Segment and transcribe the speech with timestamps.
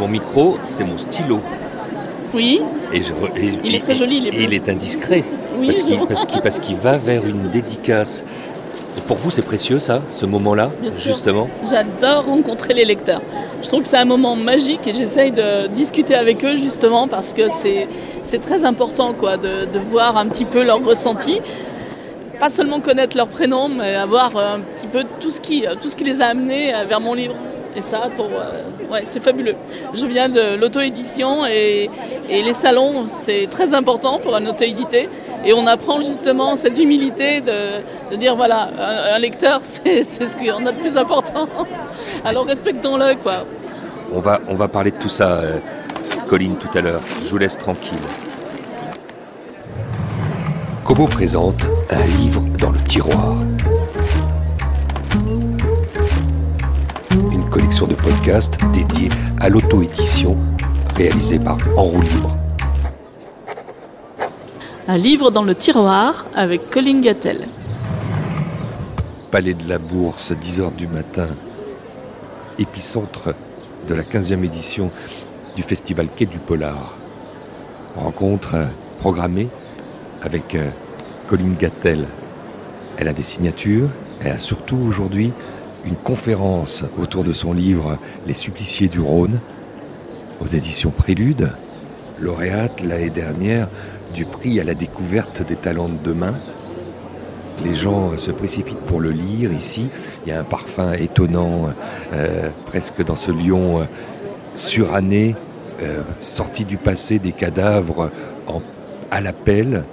[0.00, 1.40] mon micro, c'est mon stylo.
[2.34, 2.60] Oui.
[2.92, 4.42] Et je, et- Il est très joli, il est Et bleu.
[4.44, 5.24] il est indiscret.
[5.58, 5.98] Oui, parce qu'il
[6.40, 8.24] parce parce va vers une dédicace.
[8.96, 13.22] Et pour vous, c'est précieux ça, ce moment-là, justement J'adore rencontrer les lecteurs.
[13.62, 17.32] Je trouve que c'est un moment magique et j'essaye de discuter avec eux justement parce
[17.32, 21.40] que c'est très important quoi, de, de voir un petit peu leur ressenti.
[22.40, 25.94] Pas seulement connaître leur prénom, mais avoir un petit peu tout ce qui, tout ce
[25.96, 27.34] qui les a amenés vers mon livre.
[27.76, 29.54] Et ça, pour, euh, ouais, c'est fabuleux.
[29.94, 31.88] Je viens de l'auto-édition et,
[32.28, 35.08] et les salons, c'est très important pour un auto-édité.
[35.44, 40.26] Et on apprend justement cette humilité de, de dire voilà, un, un lecteur, c'est c'est
[40.26, 41.48] ce qu'on a de plus important.
[42.24, 43.44] Alors respectons-le, quoi.
[44.12, 45.58] on va, on va parler de tout ça, euh,
[46.28, 47.00] Colline, tout à l'heure.
[47.24, 47.98] Je vous laisse tranquille.
[50.84, 53.36] Kobo présente un livre dans le tiroir.
[57.70, 60.36] Collection de podcasts dédiée à l'auto-édition
[60.96, 62.36] réalisée par En roue libre.
[64.88, 67.46] Un livre dans le tiroir avec Colin Gattel.
[69.30, 71.28] Palais de la Bourse, 10h du matin.
[72.58, 73.34] Épicentre
[73.86, 74.90] de la 15e édition
[75.54, 76.96] du festival Quai du Polar.
[77.94, 78.66] Rencontre
[78.98, 79.48] programmée
[80.22, 80.70] avec euh,
[81.28, 82.04] Colline Gattel.
[82.96, 85.32] Elle a des signatures, elle a surtout aujourd'hui
[85.84, 89.40] une conférence autour de son livre Les suppliciés du Rhône
[90.42, 91.52] aux éditions Prélude,
[92.18, 93.68] lauréate l'année dernière
[94.14, 96.34] du prix à la découverte des talents de demain.
[97.62, 99.90] Les gens se précipitent pour le lire ici.
[100.24, 101.68] Il y a un parfum étonnant,
[102.14, 103.84] euh, presque dans ce lion euh,
[104.54, 105.36] suranné,
[105.82, 108.10] euh, sorti du passé des cadavres
[109.10, 109.84] à la pelle.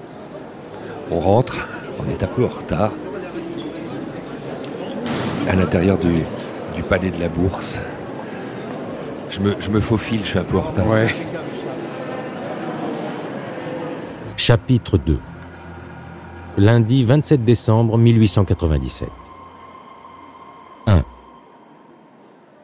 [1.12, 1.68] On rentre,
[2.00, 2.92] on est un peu en retard.
[5.48, 6.24] À l'intérieur du,
[6.76, 7.80] du palais de la Bourse.
[9.30, 10.88] Je me, je me faufile, je suis un peu en retard.
[10.88, 11.08] Ouais.
[14.36, 15.20] Chapitre 2
[16.58, 19.10] Lundi 27 décembre 1897
[20.88, 21.04] 1.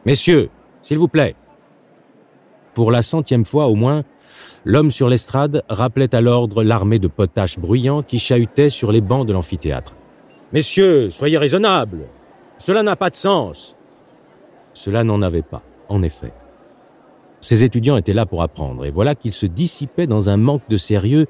[0.04, 0.50] Messieurs,
[0.82, 1.36] s'il vous plaît.
[2.74, 4.02] Pour la centième fois au moins,
[4.64, 9.26] l'homme sur l'estrade rappelait à l'ordre l'armée de potaches bruyants qui chahutaient sur les bancs
[9.26, 9.94] de l'amphithéâtre.
[10.52, 12.06] Messieurs, soyez raisonnables.
[12.58, 13.76] Cela n'a pas de sens.
[14.72, 16.32] Cela n'en avait pas, en effet.
[17.40, 20.76] Ces étudiants étaient là pour apprendre, et voilà qu'ils se dissipaient dans un manque de
[20.76, 21.26] sérieux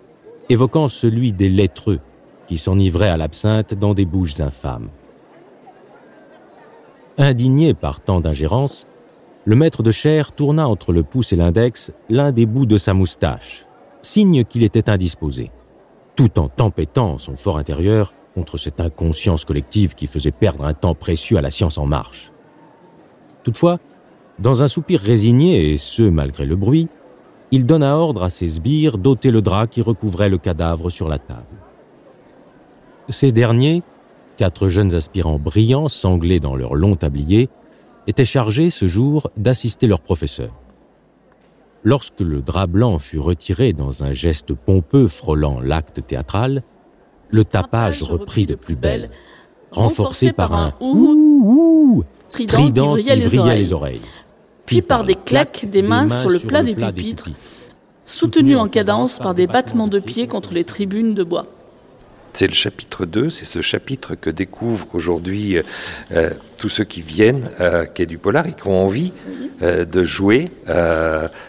[0.49, 2.01] évoquant celui des lettreux
[2.47, 4.91] qui s'enivraient à l'absinthe dans des bouches infâmes.
[7.19, 8.87] Indigné par tant d'ingérence,
[9.45, 12.95] le maître de chair tourna entre le pouce et l'index l'un des bouts de sa
[12.95, 13.67] moustache,
[14.03, 15.51] signe qu'il était indisposé,
[16.17, 20.95] tout en tempêtant son fort intérieur contre cette inconscience collective qui faisait perdre un temps
[20.95, 22.33] précieux à la science en marche.
[23.45, 23.79] Toutefois,
[24.39, 26.89] dans un soupir résigné, et ce malgré le bruit,
[27.51, 31.19] il donna ordre à ses sbires d'ôter le drap qui recouvrait le cadavre sur la
[31.19, 31.45] table.
[33.09, 33.83] Ces derniers,
[34.37, 37.49] quatre jeunes aspirants brillants, sanglés dans leur long tablier,
[38.07, 40.53] étaient chargés ce jour d'assister leur professeur.
[41.85, 46.63] Lorsque le drap blanc fut retiré dans un geste pompeux frôlant l'acte théâtral,
[47.31, 49.11] le tapage reprit de plus belle,
[49.71, 54.01] renforcé par un ouh ouh strident qui vrillait les oreilles,
[54.67, 57.29] puis par des claques des mains sur le plat des pupitres,
[58.05, 61.47] soutenu en cadence par des battements de pieds contre les tribunes de bois.
[62.37, 65.59] C'est le chapitre 2, c'est ce chapitre que découvrent aujourd'hui
[66.11, 69.13] euh, tous ceux qui viennent à Quai du Polar et qui ont envie
[69.63, 70.49] euh, de jouer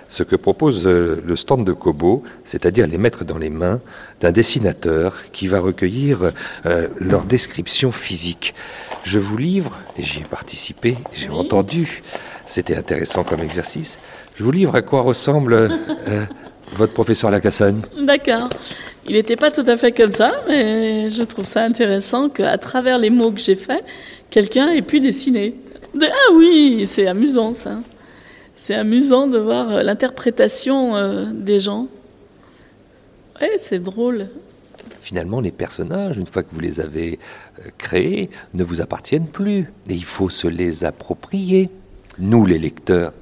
[0.07, 3.81] ce que propose euh, le stand de Kobo, c'est-à-dire les mettre dans les mains
[4.22, 6.31] d'un dessinateur qui va recueillir
[6.68, 8.53] euh, leur description physique.
[9.03, 11.35] Je vous livre, et j'y ai participé, j'ai Oui.
[11.35, 12.03] entendu,
[12.45, 13.97] c'était intéressant comme exercice,
[14.38, 16.25] je vous livre à quoi ressemble euh,
[16.75, 17.81] votre professeur Lacassagne.
[18.03, 18.50] D'accord.
[19.07, 22.97] Il n'était pas tout à fait comme ça, mais je trouve ça intéressant qu'à travers
[22.97, 23.83] les mots que j'ai faits,
[24.31, 25.56] quelqu'un ait pu dessiner.
[25.94, 27.80] De- ah oui, c'est amusant ça.
[28.56, 31.88] C'est amusant de voir euh, l'interprétation euh, des gens.
[33.41, 34.27] Ouais, c'est drôle.
[35.01, 37.19] Finalement, les personnages, une fois que vous les avez
[37.59, 39.71] euh, créés, ne vous appartiennent plus.
[39.89, 41.69] Et il faut se les approprier.
[42.18, 43.13] Nous, les lecteurs.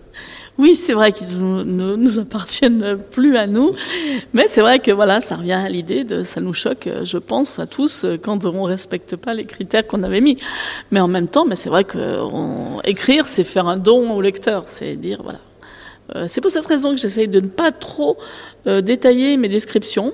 [0.60, 3.74] Oui, c'est vrai qu'ils ne nous appartiennent plus à nous,
[4.34, 7.18] mais c'est vrai que voilà, ça revient à l'idée de, ça nous choque, euh, je
[7.18, 10.38] pense, à tous euh, quand on respecte pas les critères qu'on avait mis.
[10.92, 11.98] Mais en même temps, mais c'est vrai que
[12.88, 15.40] écrire, c'est faire un don au lecteur, c'est dire voilà.
[16.16, 18.18] Euh, c'est pour cette raison que j'essaye de ne pas trop
[18.68, 20.14] euh, détailler mes descriptions,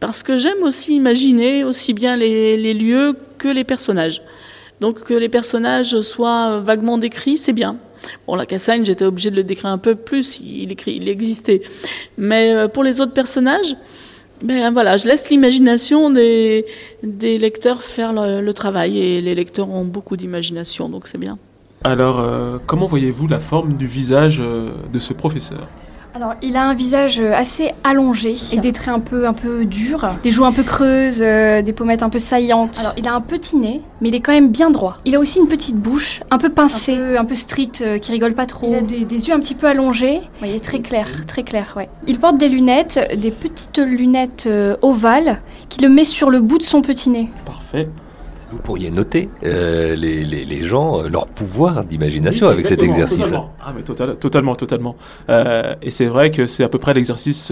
[0.00, 4.22] parce que j'aime aussi imaginer aussi bien les, les lieux que les personnages.
[4.80, 7.76] Donc que les personnages soient vaguement décrits, c'est bien.
[8.26, 11.62] Bon, la Cassagne, j'étais obligée de le décrire un peu plus, il, écrit, il existait.
[12.18, 13.76] Mais euh, pour les autres personnages,
[14.42, 16.64] ben voilà, je laisse l'imagination des,
[17.02, 21.38] lecteurs faire le, travail et les lecteurs ont beaucoup d'imagination, donc c'est bien.
[21.84, 25.68] Alors, euh, comment voyez-vous la forme du visage euh, de ce professeur?
[26.14, 29.64] Alors, il a un visage euh, assez allongé et des traits un peu, un peu
[29.64, 32.80] durs, des joues un peu creuses, euh, des pommettes un peu saillantes.
[32.80, 34.98] Alors, il a un petit nez, mais il est quand même bien droit.
[35.06, 38.34] Il a aussi une petite bouche, un peu pincée, un peu, stricte, euh, qui rigole
[38.34, 38.68] pas trop.
[38.70, 40.20] Il a des, yeux un petit peu allongés.
[40.42, 41.88] il est très clair, très clair, ouais.
[42.06, 44.46] Il porte des lunettes, des petites lunettes
[44.82, 47.30] ovales, qui le met sur le bout de son petit nez.
[47.46, 47.88] Parfait.
[48.52, 53.32] Vous pourriez noter euh, les, les, gens, euh, leur pouvoir d'imagination avec cet exercice.
[53.32, 54.94] Ah, mais totalement, totalement.
[55.30, 57.50] Euh, et c'est vrai que c'est à peu près l'exercice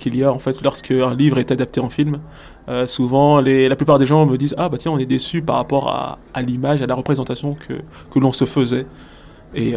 [0.00, 2.18] qu'il y a en fait lorsque un livre est adapté en film.
[2.86, 5.54] souvent, les, la plupart des gens me disent Ah, bah tiens, on est déçu par
[5.54, 7.74] rapport à, à l'image, à la représentation que,
[8.12, 8.86] que l'on se faisait.
[9.54, 9.74] Et,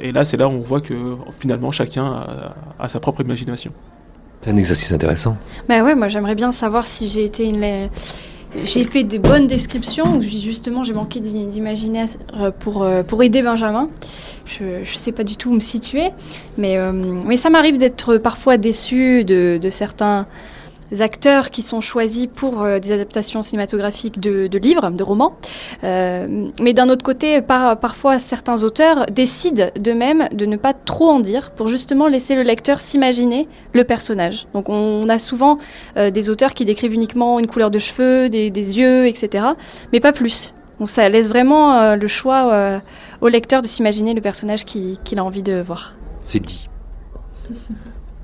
[0.00, 0.94] et là, c'est là où on voit que
[1.30, 3.72] finalement, chacun a, a sa propre imagination.
[4.42, 5.38] C'est un exercice intéressant.
[5.68, 7.88] Bah ouais, moi j'aimerais bien savoir si j'ai été une
[8.64, 12.04] j'ai fait des bonnes descriptions où justement j'ai manqué d'imaginer
[12.34, 13.88] euh, pour, euh, pour aider Benjamin.
[14.44, 16.10] Je ne sais pas du tout où me situer,
[16.58, 20.26] mais, euh, mais ça m'arrive d'être parfois déçu de, de certains
[21.00, 25.36] acteurs qui sont choisis pour euh, des adaptations cinématographiques de, livres, de romans.
[25.84, 31.08] Euh, mais d'un autre côté, par, parfois, certains auteurs décident d'eux-mêmes de ne pas trop
[31.08, 34.46] en dire pour justement laisser le lecteur s'imaginer le personnage.
[34.54, 35.58] Donc on, a souvent
[35.96, 39.44] euh, des auteurs qui décrivent uniquement une couleur de cheveux, des, yeux, etc.
[39.92, 40.54] Mais pas plus.
[40.78, 42.80] Donc ça laisse vraiment le choix
[43.20, 45.94] au lecteur de s'imaginer le personnage qu'il a envie de voir.
[46.22, 46.68] C'est dit.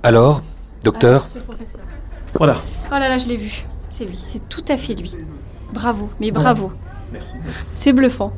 [0.03, 0.43] Alors,
[0.83, 1.27] docteur
[2.35, 2.57] voilà.
[2.87, 3.65] Oh là là, je l'ai vu.
[3.89, 5.15] C'est lui, c'est tout à fait lui.
[5.73, 6.73] Bravo, mais bravo.
[7.13, 7.33] Merci.
[7.75, 8.33] C'est bluffant.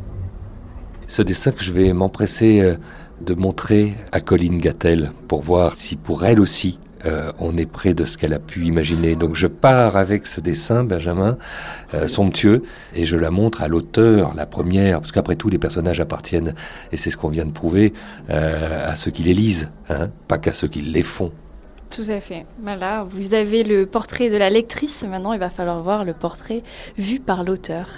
[1.08, 2.76] Ce dessin que je vais m'empresser euh,
[3.20, 7.94] de montrer à Colline Gattel pour voir si pour elle aussi euh, on est près
[7.94, 9.16] de ce qu'elle a pu imaginer.
[9.16, 11.37] Donc je pars avec ce dessin, Benjamin,
[11.94, 12.62] euh, somptueux,
[12.94, 16.54] et je la montre à l'auteur, la première, parce qu'après tout les personnages appartiennent,
[16.92, 17.92] et c'est ce qu'on vient de prouver,
[18.28, 21.32] à ceux qui les lisent, hein, pas qu'à ceux qui les font.
[21.90, 22.46] Tout à fait.
[22.62, 25.02] Voilà, vous avez le portrait de la lectrice.
[25.02, 26.62] Maintenant, il va falloir voir le portrait
[26.96, 27.88] vu par l'auteur.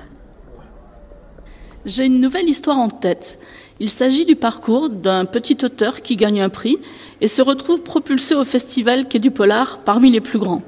[1.85, 3.39] J'ai une nouvelle histoire en tête.
[3.81, 6.79] Il s'agit du parcours d'un petit auteur qui gagne un prix
[7.21, 10.63] et se retrouve propulsé au festival Quai du Polar parmi les plus grands.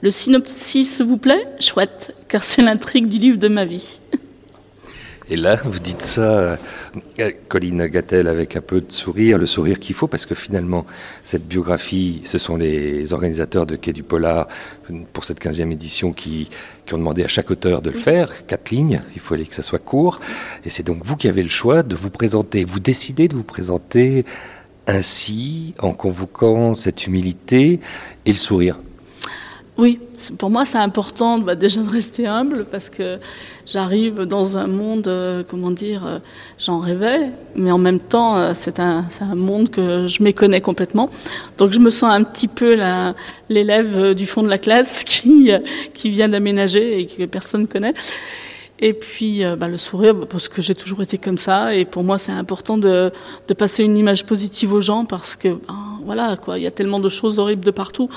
[0.00, 1.46] Le synopsis vous plaît?
[1.60, 4.00] Chouette, car c'est l'intrigue du livre de ma vie.
[5.28, 6.56] Et là, vous dites ça, euh,
[7.48, 10.86] Colline Gattel, avec un peu de sourire, le sourire qu'il faut, parce que finalement,
[11.24, 14.46] cette biographie, ce sont les organisateurs de Quai du Polar
[15.12, 16.48] pour cette 15e édition qui,
[16.86, 19.64] qui ont demandé à chaque auteur de le faire, quatre lignes, il fallait que ça
[19.64, 20.20] soit court.
[20.64, 22.64] Et c'est donc vous qui avez le choix de vous présenter.
[22.64, 24.24] Vous décidez de vous présenter
[24.86, 27.80] ainsi, en convoquant cette humilité
[28.24, 28.78] et le sourire.
[29.78, 29.98] Oui,
[30.38, 33.18] pour moi c'est important bah, déjà de rester humble parce que
[33.66, 36.18] j'arrive dans un monde, euh, comment dire, euh,
[36.58, 41.10] j'en rêvais, mais en même temps euh, c'est un, un, monde que je méconnais complètement.
[41.58, 42.78] Donc je me sens un petit peu
[43.50, 45.50] l'élève du fond de la classe qui,
[45.92, 47.94] qui vient d'aménager et que personne ne connaît.
[48.78, 52.18] Et puis bah, le sourire, parce que j'ai toujours été comme ça, et pour moi
[52.18, 53.10] c'est important de,
[53.48, 56.70] de, passer une image positive aux gens parce que ben, voilà quoi, il y a
[56.70, 58.10] tellement de choses horribles de partout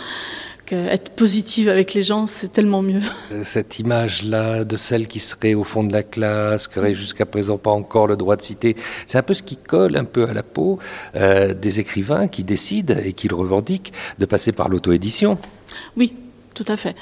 [0.75, 3.01] être positive avec les gens, c'est tellement mieux.
[3.31, 7.27] Euh, cette image-là de celle qui serait au fond de la classe, qui aurait jusqu'à
[7.27, 8.75] présent pas encore le droit de citer,
[9.05, 10.79] c'est un peu ce qui colle un peu à la peau
[11.15, 15.37] euh, des écrivains qui décident et qui le revendiquent de passer par l'auto-édition.
[15.95, 16.13] Oui,
[16.55, 16.95] tout à fait.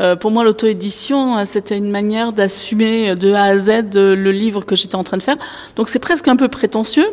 [0.00, 4.32] Euh, pour moi, l'auto-édition, euh, c'était une manière d'assumer de A à Z euh, le
[4.32, 5.36] livre que j'étais en train de faire.
[5.76, 7.06] Donc c'est presque un peu prétentieux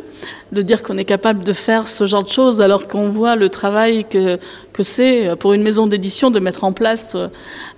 [0.51, 3.49] de dire qu'on est capable de faire ce genre de choses alors qu'on voit le
[3.49, 4.37] travail que,
[4.73, 7.15] que c'est pour une maison d'édition de mettre en place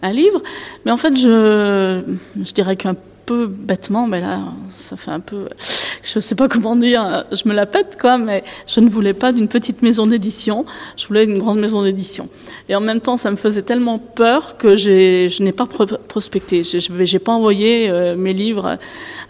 [0.02, 0.42] un livre.
[0.86, 2.02] Mais en fait, je,
[2.42, 2.96] je dirais qu'un
[3.26, 4.42] peu bêtement, mais là,
[4.76, 5.48] ça fait un peu,
[6.04, 9.32] je sais pas comment dire, je me la pète quoi, mais je ne voulais pas
[9.32, 10.66] d'une petite maison d'édition,
[10.98, 12.30] je voulais une grande maison d'édition.
[12.70, 16.64] Et en même temps, ça me faisait tellement peur que je n'ai pas prospecté.
[16.64, 18.78] J'ai pas envoyé euh, mes livres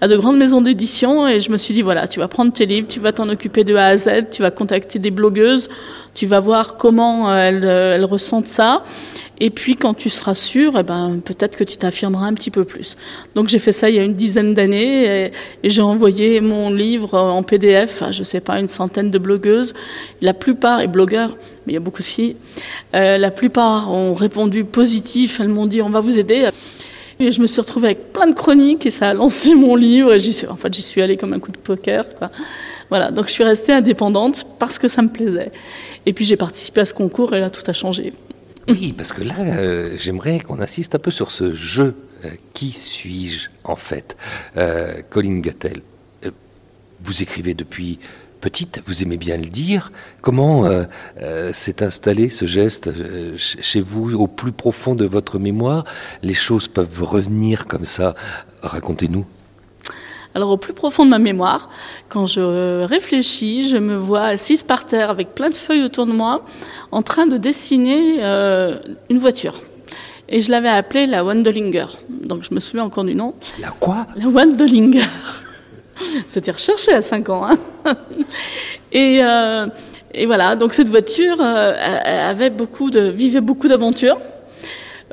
[0.01, 2.65] à de grandes maisons d'édition et je me suis dit voilà, tu vas prendre tes
[2.65, 5.69] livres, tu vas t'en occuper de A à Z, tu vas contacter des blogueuses,
[6.13, 8.83] tu vas voir comment euh, euh, elles ressentent ça.
[9.39, 12.63] Et puis quand tu seras sûr, eh ben, peut-être que tu t'affirmeras un petit peu
[12.63, 12.97] plus.
[13.35, 15.31] Donc j'ai fait ça il y a une dizaine d'années et,
[15.63, 19.73] j'ai envoyé mon livre en PDF à, je sais pas, une centaine de blogueuses.
[20.21, 22.35] La plupart, et blogueurs, mais il y a beaucoup de filles,
[22.93, 26.49] euh, la plupart ont répondu positif, elles m'ont dit on va vous aider.
[27.19, 30.13] Et je me suis retrouvée avec plein de chroniques et ça a lancé mon livre.
[30.49, 32.05] En fait, j'y suis allée comme un coup de poker.
[32.89, 35.51] Voilà, donc je suis restée indépendante parce que ça me plaisait.
[36.05, 38.13] Et puis j'ai participé à ce concours et là tout a changé.
[38.67, 41.95] Oui, parce que là, euh, j'aimerais qu'on insiste un peu sur ce jeu.
[42.23, 44.15] Euh, qui suis-je en fait
[44.55, 45.81] euh, Colin Gattel,
[47.03, 47.99] vous écrivez depuis
[48.39, 49.91] petite, vous aimez bien le dire.
[50.21, 50.69] Comment
[51.51, 52.91] s'est installé ce geste
[53.37, 55.83] chez vous, au plus profond de votre mémoire?
[56.21, 58.15] Les choses peuvent revenir comme ça.
[58.61, 59.25] Racontez-nous.
[60.35, 61.69] Alors au plus profond de ma mémoire,
[62.09, 66.11] quand je réfléchis, je me vois assise par terre avec plein de feuilles autour de
[66.11, 66.43] moi,
[66.91, 68.77] en train de dessiner euh,
[69.09, 69.59] une voiture.
[70.29, 71.85] Et je l'avais appelée la Wandelinger.
[72.09, 73.35] Donc je me souviens encore du nom.
[73.59, 74.07] La quoi?
[74.15, 75.05] La Wandelinger.
[76.27, 77.45] C'était recherché à 5 ans.
[77.45, 77.57] Hein
[78.91, 79.67] et, euh,
[80.13, 84.17] et, voilà, donc cette voiture euh, avait beaucoup de, vivait beaucoup d'aventures.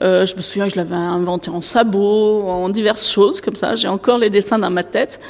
[0.03, 3.77] Euh, je me souviens que je l'avais inventé en sabot, en diverses choses comme ça.
[3.77, 5.21] J'ai encore les dessins dans ma tête.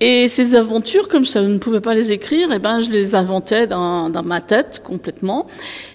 [0.00, 3.66] Et ces aventures, comme je ne pouvais pas les écrire, eh ben, je les inventais
[3.66, 5.46] dans, ma tête complètement,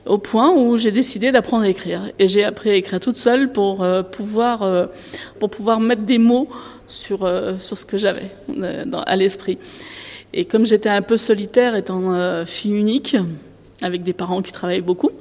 [0.06, 2.10] au point où j'ai décidé d'apprendre à écrire.
[2.18, 4.88] Et j'ai appris à écrire toute seule pour, euh, pouvoir, euh,
[5.52, 6.50] pouvoir mettre des mots
[6.88, 8.32] sur, sur ce que j'avais
[9.06, 9.60] à l'esprit.
[10.34, 13.16] Et comme j'étais un peu solitaire, étant fille unique,
[13.82, 15.12] avec des parents qui travaillaient beaucoup.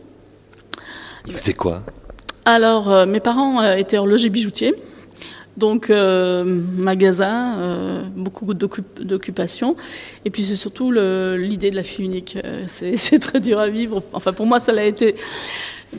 [1.36, 1.82] C'est quoi?
[2.54, 4.74] Alors, euh, mes parents euh, étaient horlogers bijoutiers.
[5.58, 9.74] Donc, euh, magasin, beaucoup d'occupation.
[10.24, 12.38] Et puis, c'est surtout l'idée de la fille unique.
[12.66, 14.02] c'est très dur à vivre.
[14.12, 15.16] Enfin, pour moi, ça l'a été.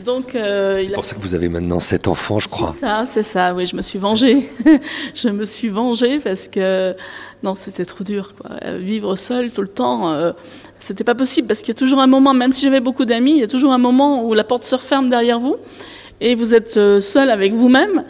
[0.02, 2.72] Donc, c'est pour ça que vous avez maintenant sept enfants, je crois.
[2.72, 3.54] C'est ça, c'est ça.
[3.54, 4.48] Oui, je me suis vengée.
[5.14, 6.96] je me suis vengée parce que
[7.42, 8.32] non, c'était trop dur.
[8.78, 10.32] Vivre seule tout le temps,
[10.78, 13.32] c'était pas possible parce qu'il y a toujours un moment, même si j'avais beaucoup d'amis,
[13.32, 15.58] il y a toujours un moment où la porte se referme derrière vous
[16.20, 18.04] et vous êtes euh, seul avec vous-même.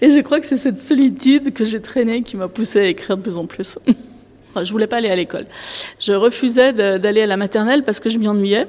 [0.00, 3.16] Et je crois que c'est cette solitude que j'ai traînée qui m'a poussée à écrire
[3.16, 3.78] de plus en plus.
[4.50, 5.46] enfin, je voulais pas aller à l'école.
[5.98, 8.66] Je refusais d'aller à la maternelle parce que je m'y ennuyais.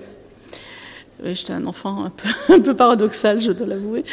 [1.23, 2.05] J'étais un enfant
[2.49, 4.03] un peu, paradoxal, je dois l'avouer.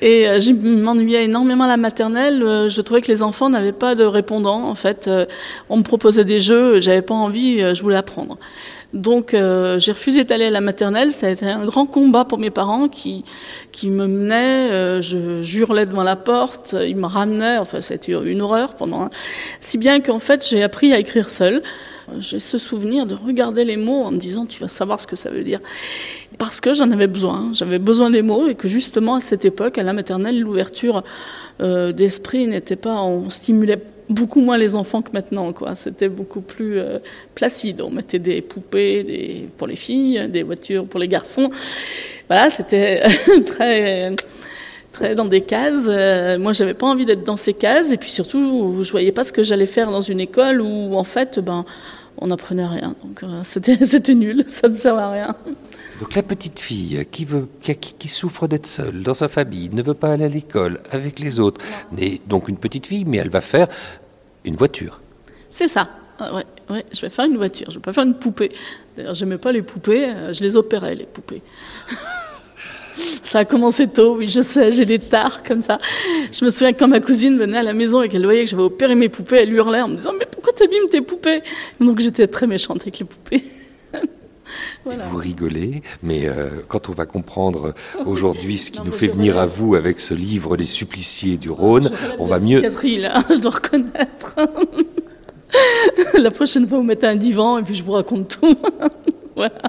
[0.00, 2.40] Et euh, je m'ennuyais énormément à la maternelle.
[2.44, 4.62] Euh, je trouvais que les enfants n'avaient pas de répondant.
[4.62, 5.10] En fait,
[5.68, 8.38] on me proposait des jeux, j'avais pas envie, je voulais apprendre.
[8.94, 11.10] Donc euh, j'ai refusé d'aller à la maternelle.
[11.10, 13.24] Ça a été un grand combat pour mes parents qui,
[13.70, 14.70] qui me menaient.
[14.70, 17.58] Euh, je hurlais devant la porte, ils me ramenaient.
[17.58, 19.02] Enfin, c'était une horreur pendant.
[19.02, 19.10] Un...
[19.60, 21.62] Si bien qu'en fait, j'ai appris à écrire seul.
[22.18, 25.16] J'ai ce souvenir de regarder les mots en me disant tu vas savoir ce que
[25.16, 25.60] ça veut dire.
[26.38, 27.50] Parce que j'en avais besoin.
[27.52, 31.04] J'avais besoin des mots et que justement à cette époque, à la maternelle, l'ouverture
[31.60, 33.02] euh, d'esprit n'était pas.
[33.02, 35.52] On stimulait beaucoup moins les enfants que maintenant.
[35.52, 35.74] Quoi.
[35.74, 36.98] C'était beaucoup plus euh,
[37.34, 37.80] placide.
[37.80, 41.50] On mettait des poupées pour les filles, des voitures pour les garçons.
[42.28, 43.02] Voilà, c'était
[43.46, 44.14] très
[44.92, 45.86] très dans des cases.
[45.86, 47.92] Euh, moi, j'avais pas envie d'être dans ces cases.
[47.92, 51.04] Et puis surtout, je voyais pas ce que j'allais faire dans une école où, en
[51.04, 51.64] fait, ben,
[52.20, 52.94] on n'apprenait rien.
[53.02, 54.44] Donc, euh, c'était, c'était nul.
[54.46, 55.36] Ça ne servait à rien.
[56.00, 59.82] Donc la petite fille qui, veut, qui, qui souffre d'être seule dans sa famille, ne
[59.82, 61.60] veut pas aller à l'école avec les autres,
[61.90, 63.66] n'est donc une petite fille, mais elle va faire
[64.44, 65.00] une voiture.
[65.50, 65.88] C'est ça.
[66.20, 67.66] Ah, ouais, ouais, je vais faire une voiture.
[67.68, 68.52] Je ne vais pas faire une poupée.
[68.96, 70.06] D'ailleurs, j'aimais pas les poupées.
[70.06, 71.42] Euh, je les opérais, les poupées.
[73.22, 75.78] ça a commencé tôt, oui, je sais, j'ai des tares comme ça.
[76.32, 78.62] Je me souviens quand ma cousine venait à la maison et qu'elle voyait que j'avais
[78.62, 81.42] opéré mes poupées, elle hurlait en me disant Mais pourquoi t'abîmes tes poupées?
[81.80, 83.42] Donc j'étais très méchante avec les poupées.
[84.84, 87.74] Vous rigolez, mais euh, quand on va comprendre
[88.06, 91.90] aujourd'hui ce qui nous fait venir à vous avec ce livre Les suppliciés du Rhône,
[92.18, 92.62] on va mieux.
[92.62, 94.36] Là, je dois reconnaître.
[96.14, 98.56] La prochaine fois, vous mettez un divan et puis je vous raconte tout.
[99.36, 99.60] voilà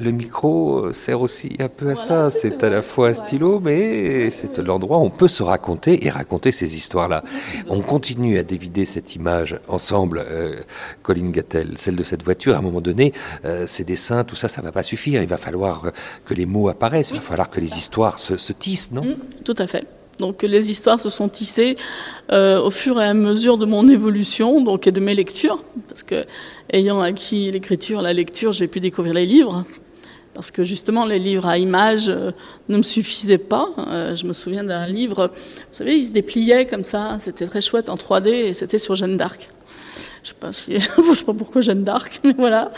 [0.00, 2.30] le micro sert aussi un peu à ça.
[2.30, 6.10] C'est à la fois un stylo, mais c'est l'endroit où on peut se raconter et
[6.10, 7.22] raconter ces histoires-là.
[7.68, 10.56] On continue à dévider cette image ensemble, euh,
[11.02, 12.54] Colin Gattel, celle de cette voiture.
[12.54, 13.12] À un moment donné,
[13.44, 15.22] euh, ces dessins, tout ça, ça va pas suffire.
[15.22, 15.92] Il va falloir
[16.24, 17.10] que les mots apparaissent.
[17.10, 19.04] Il va falloir que les histoires se, se tissent, non?
[19.04, 19.86] Mm, Tout à fait.
[20.18, 21.76] Donc les histoires se sont tissées
[22.32, 26.02] euh, au fur et à mesure de mon évolution, donc et de mes lectures, parce
[26.02, 26.24] que
[26.72, 29.64] ayant acquis l'écriture, la lecture, j'ai pu découvrir les livres,
[30.34, 32.32] parce que justement les livres à images euh,
[32.68, 33.68] ne me suffisaient pas.
[33.78, 37.60] Euh, je me souviens d'un livre, vous savez, il se dépliait comme ça, c'était très
[37.60, 39.48] chouette en 3D, et c'était sur Jeanne d'Arc.
[40.22, 42.72] Je sais pas si, je sais pas pourquoi Jeanne d'Arc, mais voilà.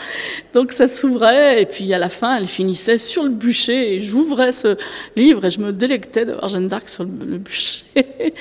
[0.53, 4.51] Donc ça s'ouvrait et puis à la fin, elle finissait sur le bûcher et j'ouvrais
[4.51, 4.77] ce
[5.15, 7.85] livre et je me délectais d'avoir Jeanne d'Arc sur le, bûcher.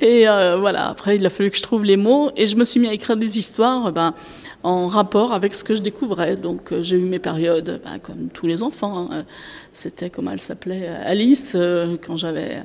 [0.00, 0.88] Et euh, voilà.
[0.88, 2.92] Après, il a fallu que je trouve les mots et je me suis mis à
[2.92, 4.14] écrire des histoires, ben
[4.62, 6.36] en rapport avec ce que je découvrais.
[6.36, 9.08] Donc euh, j'ai eu mes périodes, ben, comme tous les enfants.
[9.10, 9.24] Hein.
[9.72, 12.62] C'était comment elle s'appelait Alice euh, quand j'avais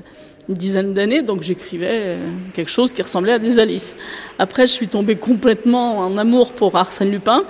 [0.49, 3.97] une dizaine d'années, donc j'écrivais euh, quelque chose qui ressemblait à des Alice.
[4.39, 7.43] Après, je suis tombée complètement en amour pour Arsène Lupin,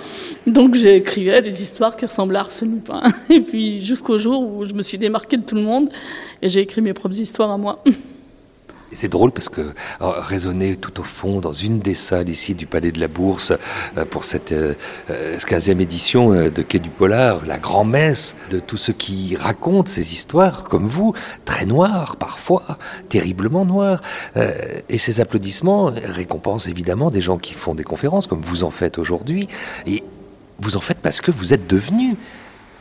[0.46, 3.02] donc j'écrivais des histoires qui ressemblaient à Arsène Lupin.
[3.30, 5.90] Et puis jusqu'au jour où je me suis démarquée de tout le monde
[6.42, 7.82] et j'ai écrit mes propres histoires à moi.
[8.92, 12.66] C'est drôle parce que euh, résonner tout au fond dans une des salles ici du
[12.66, 13.52] Palais de la Bourse
[13.96, 14.54] euh, pour cette
[15.10, 20.64] 15e édition de Quai du Polar, la grand-messe de tous ceux qui racontent ces histoires
[20.64, 21.14] comme vous,
[21.44, 22.62] très noires parfois,
[23.08, 24.00] terriblement noires.
[24.88, 28.98] Et ces applaudissements récompensent évidemment des gens qui font des conférences comme vous en faites
[28.98, 29.48] aujourd'hui.
[29.86, 30.02] Et
[30.60, 32.16] vous en faites parce que vous êtes devenu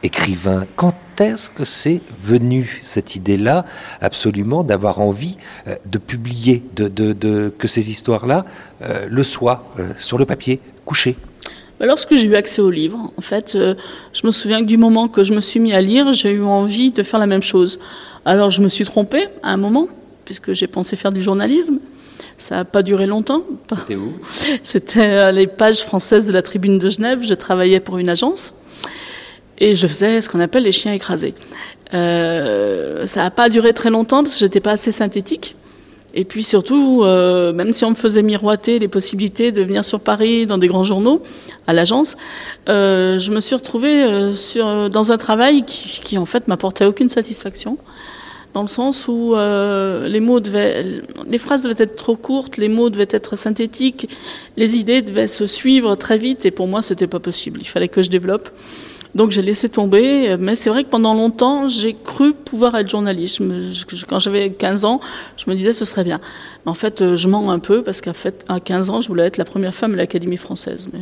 [0.04, 0.66] écrivain.
[0.76, 3.66] Quand est-ce que c'est venu cette idée-là,
[4.02, 5.38] absolument, d'avoir envie
[5.68, 8.46] euh, de publier, de, que ces histoires-là
[8.82, 11.16] euh, le soient euh, sur le papier, couché?
[11.80, 15.08] Bah, Lorsque j'ai eu accès au livre, en fait, je me souviens que du moment
[15.08, 17.80] que je me suis mis à lire, j'ai eu envie de faire la même chose.
[18.26, 19.88] Alors je me suis trompée à un moment,
[20.26, 21.80] puisque j'ai pensé faire du journalisme.
[22.40, 23.44] Ça n'a pas duré longtemps.
[23.80, 24.14] C'était où?
[24.64, 27.24] C'était les pages françaises de la Tribune de Genève.
[27.24, 28.54] Je travaillais pour une agence
[29.58, 31.34] et je faisais ce qu'on appelle les chiens écrasés.
[31.94, 35.56] Euh, ça n'a pas duré très longtemps parce que j'étais pas assez synthétique.
[36.14, 40.00] Et puis surtout, euh, même si on me faisait miroiter les possibilités de venir sur
[40.00, 41.22] Paris dans des grands journaux,
[41.68, 42.18] à l'agence,
[42.70, 46.86] euh, je me suis retrouvée euh, sur, dans un travail qui, qui en fait m'apportait
[46.86, 47.78] aucune satisfaction
[48.58, 50.84] dans le sens où euh, les mots devaient,
[51.30, 54.10] les phrases devaient être trop courtes, les mots devaient être synthétiques,
[54.56, 57.60] les idées devaient se suivre très vite, et pour moi, c'était pas possible.
[57.62, 58.50] Il fallait que je développe.
[59.16, 63.42] Donc j'ai laissé tomber, mais c'est vrai que pendant longtemps, j'ai cru pouvoir être journaliste.
[64.08, 65.00] quand j'avais 15 ans,
[65.38, 66.20] je me disais ce serait bien.
[66.66, 69.08] Mais en fait, euh, je mens un peu parce qu'à fait, à 15 ans, je
[69.08, 70.90] voulais être la première femme à l'Académie française.
[70.94, 71.00] Mais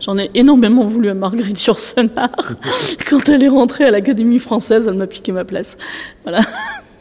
[0.00, 2.30] j'en ai énormément voulu à Marguerite Yourcenar.
[3.08, 5.76] quand elle est rentrée à l'Académie française, elle m'a piqué ma place.
[6.22, 6.40] Voilà.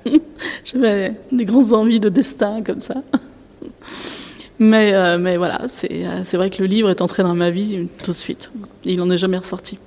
[0.65, 2.95] J'avais des grandes envies de destin comme ça.
[4.59, 7.87] Mais, euh, mais voilà, euh, c'est vrai que le livre est entré dans ma vie
[8.03, 8.51] tout de suite.
[8.85, 9.77] Il n'en est jamais ressorti.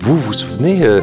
[0.00, 1.00] Vous vous souvenez euh,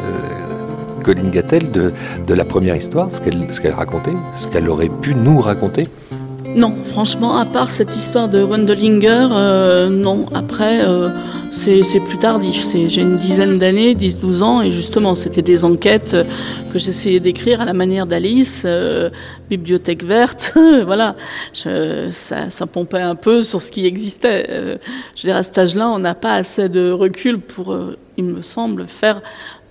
[1.04, 1.92] Gattel de,
[2.24, 5.88] de, la première histoire, ce qu'elle racontait, ce qu'elle aurait pu nous raconter?
[6.54, 10.26] Non, franchement, à part cette histoire de Wendelinger, euh, non.
[10.34, 11.08] Après, euh,
[11.52, 12.64] c'est plus tardif.
[12.72, 16.16] J'ai une dizaine d'années, 10-12 ans, et justement, c'était des enquêtes
[16.72, 19.10] que j'essayais d'écrire à la manière d'Alice, euh,
[19.50, 21.14] bibliothèque verte, voilà.
[21.52, 24.46] Je, ça, ça, pompait un peu sur ce qui existait.
[24.48, 24.76] Euh,
[25.14, 28.24] je veux dire, à cet âge-là, on n'a pas assez de recul pour, euh, il
[28.24, 29.20] me semble, faire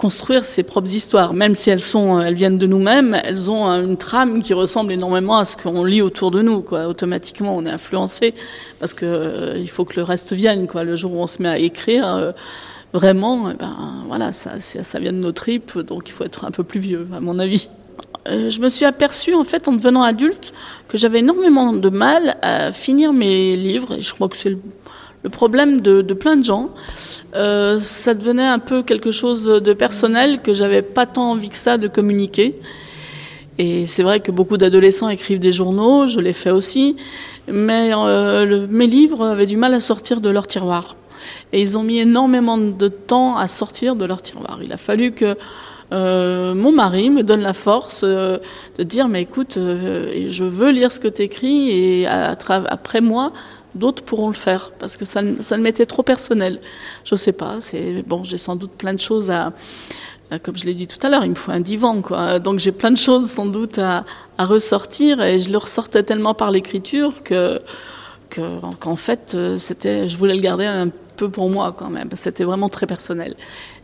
[0.01, 3.97] construire ses propres histoires, même si elles sont, elles viennent de nous-mêmes, elles ont une
[3.97, 6.87] trame qui ressemble énormément à ce qu'on lit autour de nous, quoi.
[6.87, 8.33] Automatiquement, on est influencé
[8.79, 10.83] parce que euh, il faut que le reste vienne, quoi.
[10.83, 12.31] Le jour où on se met à écrire, euh,
[12.93, 16.51] vraiment, eh ben voilà, ça, ça vient de nos tripes, donc il faut être un
[16.51, 17.69] peu plus vieux, à mon avis.
[18.27, 20.51] Euh, je me suis aperçue, en fait, en devenant adulte,
[20.87, 24.57] que j'avais énormément de mal à finir mes livres, et je crois que c'est
[25.23, 26.69] le problème de, plein de gens.
[27.35, 31.55] Euh, ça devenait un peu quelque chose de personnel que j'avais pas tant envie que
[31.55, 32.55] ça de communiquer.
[33.57, 36.95] Et c'est vrai que beaucoup d'adolescents écrivent des journaux, je l'ai fait aussi,
[37.47, 40.95] mais euh, mes livres avaient du mal à sortir de leur tiroir.
[41.53, 44.59] Et ils ont mis énormément de temps à sortir de leur tiroir.
[44.63, 45.35] Il a fallu que
[45.93, 48.39] euh, mon mari me donne la force de
[48.79, 53.33] dire mais écoute, je veux lire ce que tu écris et après moi,
[53.75, 56.59] d'autres pourront le faire parce que ça, ça m'était trop personnel.
[57.03, 59.53] Je sais pas, c'est bon, j'ai sans doute plein de choses à,
[60.43, 62.39] comme je l'ai dit tout à l'heure, il me faut un divan, quoi.
[62.39, 64.05] Donc j'ai plein de choses sans doute à,
[64.37, 67.61] à ressortir et je le ressortais tellement par l'écriture que
[68.79, 72.09] qu'en fait euh, c'était, je voulais le garder un peu pour moi quand même.
[72.13, 73.35] C'était vraiment très personnel.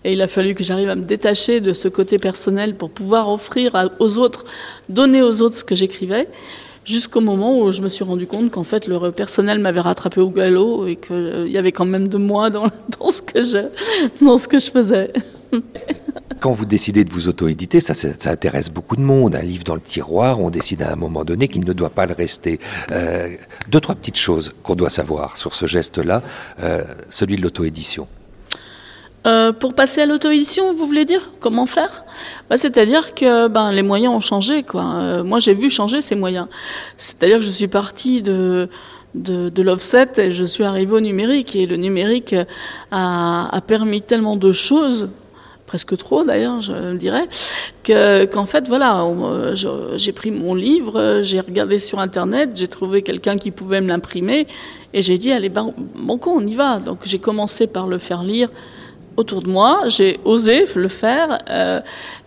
[0.03, 3.29] Et il a fallu que j'arrive à me détacher de ce côté personnel pour pouvoir
[3.29, 4.45] offrir aux autres,
[4.89, 6.29] donner aux autres ce que j'écrivais
[6.87, 10.29] jusqu'au moment où je me suis rendu compte qu'en fait le personnel m'avait rattrapé au
[10.29, 12.71] galop et qu'il euh, y avait quand même de moi dans,
[13.09, 13.67] ce que je,
[14.23, 15.11] dans ce que je faisais.
[16.39, 19.35] Quand vous décidez de vous auto-éditer, ça, ça, intéresse beaucoup de monde.
[19.35, 22.05] Un livre dans le tiroir, on décide à un moment donné qu'il ne doit pas
[22.05, 22.59] le rester.
[22.91, 23.29] Euh,
[23.69, 26.21] deux, trois petites choses qu'on doit savoir sur ce geste-là,
[26.59, 28.07] euh, celui de l'auto-édition.
[29.25, 31.31] Euh, pour passer à l'auto-édition, vous voulez dire?
[31.39, 32.05] Comment faire?
[32.49, 34.63] Bah, C'est-à-dire que ben, les moyens ont changé.
[34.75, 36.47] Euh, moi, j'ai vu changer ces moyens.
[36.97, 38.69] C'est-à-dire que je suis partie de,
[39.15, 41.55] l'offset et je suis arrivée au numérique.
[41.55, 42.35] Et le numérique
[42.91, 45.09] a, permis tellement de choses
[45.65, 47.27] presque trop d'ailleurs, je dirais,
[47.83, 49.05] que, qu'en fait, voilà,
[49.97, 54.47] j'ai pris mon livre, j'ai regardé sur Internet, j'ai trouvé quelqu'un qui pouvait me l'imprimer,
[54.93, 56.79] et j'ai dit, allez, banco, on y va.
[56.79, 58.49] Donc j'ai commencé par le faire lire
[59.17, 61.39] autour de moi, j'ai osé le faire.
[61.49, 61.81] Euh,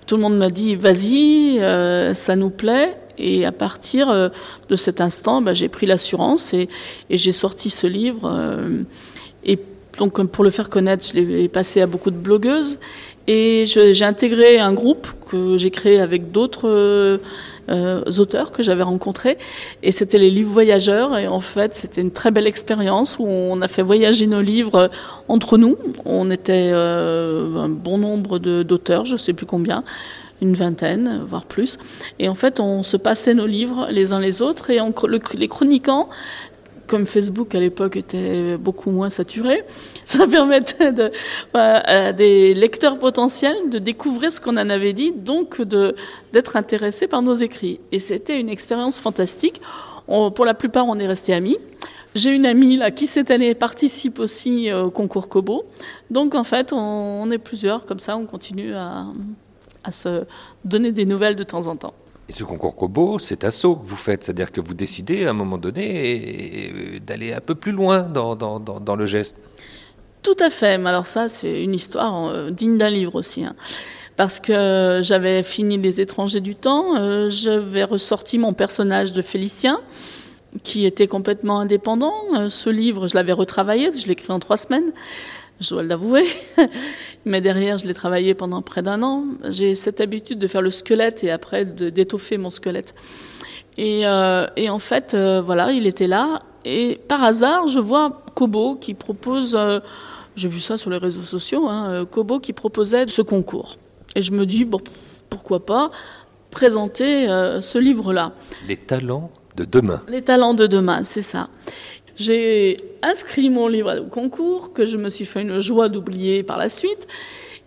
[0.07, 2.97] tout le monde m'a dit, vas-y, euh, ça nous plaît.
[3.17, 4.29] Et à partir euh,
[4.69, 6.69] de cet instant, bah, j'ai pris l'assurance et,
[7.09, 8.59] et j'ai sorti ce livre.
[9.45, 9.59] et
[9.99, 12.79] donc, pour le faire connaître, je l'ai passé à beaucoup de blogueuses.
[13.27, 17.21] Et j'ai intégré un groupe que j'ai créé avec d'autres
[17.71, 19.39] auteurs que j'avais rencontrés.
[19.83, 21.17] Et c'était les livres voyageurs.
[21.17, 24.91] Et en fait, c'était une très belle expérience où on a fait voyager nos livres
[25.29, 25.77] entre nous.
[26.05, 29.85] On était euh, un bon nombre d'auteurs, je ne sais plus combien
[30.43, 31.79] une vingtaine, voire plus.
[32.19, 34.79] Et en fait, on se passait nos livres les uns les autres et
[35.35, 36.09] les chroniquants
[36.91, 39.63] comme Facebook à l'époque était beaucoup moins saturé,
[40.05, 40.93] ça permettait
[41.55, 47.23] à des lecteurs potentiels de découvrir ce qu'on en avait dit, donc d'être intéressés par
[47.23, 47.79] nos écrits.
[47.93, 49.63] Et c'était une expérience fantastique.
[50.09, 51.59] pour la plupart, on est restés amis.
[52.17, 55.67] J'ai une amie là qui cette année participe aussi euh, au concours Kobo.
[56.11, 59.13] Donc en fait, on, est plusieurs comme ça, on continue à
[59.93, 60.25] se
[60.65, 61.95] donner des nouvelles de temps en temps.
[62.31, 65.31] Et ce concours Kobo, c'est un saut que vous faites, c'est-à-dire que vous décidez à
[65.31, 69.35] un moment donné d'aller un peu plus loin dans, le geste.
[70.23, 73.45] Tout à fait, mais alors ça c'est une histoire euh, digne d'un livre aussi.
[73.45, 73.57] Hein.
[74.17, 79.81] Parce que j'avais fini Les étrangers du temps, euh, j'avais ressorti mon personnage de Félicien,
[80.63, 82.15] qui était complètement indépendant.
[82.37, 84.93] Euh, ce livre, je l'avais retravaillé, je l'ai écrit en trois semaines
[85.61, 86.27] je dois l'avouer.
[87.25, 89.25] Mais derrière, je l'ai travaillé pendant près d'un an.
[89.49, 92.95] J'ai cette habitude de faire le squelette et après d'étoffer mon squelette.
[93.77, 96.43] Et, euh, et en fait, euh, voilà, il était là.
[96.65, 99.81] Et par hasard, je vois Kobo qui propose, euh,
[100.37, 103.77] j'ai vu ça sur les réseaux sociaux, hein, Kobo qui proposait ce concours.
[104.15, 104.81] Et je me dis, bon,
[105.29, 105.91] pourquoi pas
[106.51, 107.27] présenter
[107.61, 108.33] ce livre-là.
[108.67, 110.03] Les talents de demain.
[110.09, 111.49] Les talents de demain, c'est ça.
[112.21, 116.59] J'ai inscrit mon livre au concours, que je me suis fait une joie d'oublier par
[116.59, 117.09] la suite.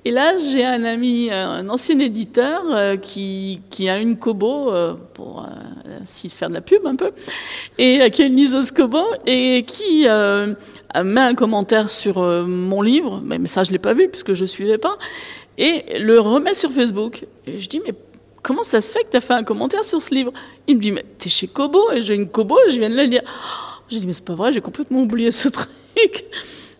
[0.05, 5.43] Et là, j'ai un ami, un ancien éditeur, euh, qui, a une Kobo, euh, pour
[5.43, 7.13] euh, faire de la pub un peu,
[7.79, 13.39] et qui a une liseuse Kobo, et qui met un commentaire sur mon livre, mais,
[13.47, 14.99] ça, je ne l'ai pas vu, puisque je ne suivais pas,
[15.57, 17.25] et le remet sur Facebook.
[17.47, 17.95] Et je dis, mais
[18.43, 20.31] comment ça se fait que tu as fait un commentaire sur ce livre?
[20.67, 22.91] Il me dit, mais tu es chez Kobo, et j'ai une Kobo, et je viens
[22.91, 23.23] de le lire.
[23.93, 26.25] J'ai dit, mais c'est pas vrai, j'ai complètement oublié ce truc.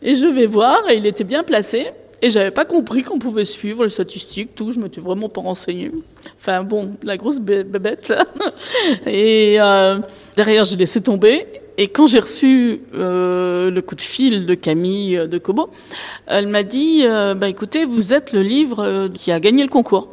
[0.02, 1.92] Et je vais voir, et il était bien placé.
[2.24, 4.72] Et j'avais pas compris qu'on pouvait suivre les statistiques, tout.
[4.72, 5.92] Je m'étais vraiment pas renseignée.
[6.40, 8.14] Enfin bon, la grosse bébête.
[9.06, 10.00] Et euh,
[10.38, 11.46] derrière, j'ai laissé tomber.
[11.78, 15.70] Et quand j'ai reçu euh, le coup de fil de Camille euh, de Kobo,
[16.26, 17.04] elle m'a dit
[17.36, 20.08] bah écoutez, vous êtes le livre qui a gagné le concours.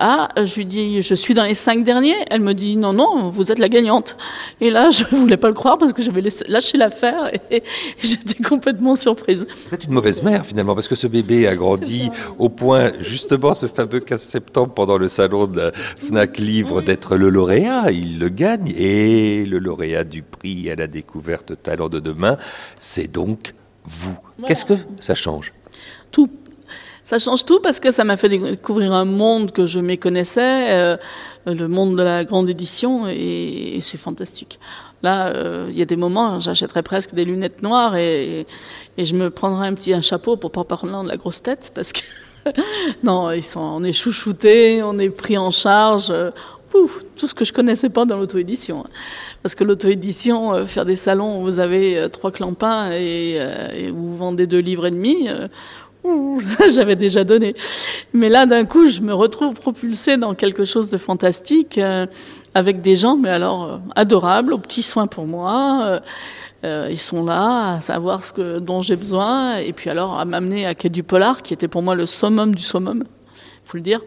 [0.00, 2.14] Ah, je lui dis, je suis dans les cinq derniers.
[2.30, 4.16] Elle me dit, non, non, vous êtes la gagnante.
[4.60, 7.64] Et là, je ne voulais pas le croire parce que j'avais lâché l'affaire et,
[7.98, 9.48] j'étais complètement surprise.
[9.66, 13.54] Vous êtes une mauvaise mère finalement parce que ce bébé a grandi au point, justement,
[13.54, 17.90] ce fameux 15 septembre pendant le salon de Fnac Livre d'être le lauréat.
[17.90, 22.36] Il le gagne et le lauréat du prix à la découverte Talent de demain,
[22.78, 23.52] c'est donc
[23.84, 24.16] vous.
[24.46, 25.52] Qu'est-ce que ça change?
[26.12, 26.30] Tout.
[27.08, 30.96] Ça change tout parce que ça m'a fait découvrir un monde que je méconnaissais, euh,
[31.46, 34.60] le monde de la grande édition, et, c'est fantastique.
[35.02, 38.46] Là, euh, il y a des moments, j'achèterais presque des lunettes noires et,
[38.98, 41.92] je me prendrais un petit un chapeau pour pas parler de la grosse tête parce
[41.94, 42.02] que
[43.02, 46.08] non, ils sont, on est chouchoutés, on est pris en charge.
[46.10, 46.30] Euh,
[46.70, 48.84] tout ce que je connaissais pas dans l'auto-édition.
[49.42, 53.38] Parce que l'auto-édition, faire des salons où vous avez trois clampins et,
[53.74, 55.30] et, où vous vendez deux livres et demi,
[56.68, 57.54] j'avais déjà donné.
[58.12, 62.06] Mais là, d'un coup, je me retrouve propulsée dans quelque chose de fantastique, euh,
[62.54, 66.00] avec des gens, mais alors euh, adorables, aux petits soins pour moi.
[66.64, 70.66] Euh, ils sont là à savoir ce dont j'ai besoin, et puis alors à m'amener
[70.66, 73.04] à Quai du Polar, qui était pour moi le summum du summum,
[73.64, 74.00] faut le dire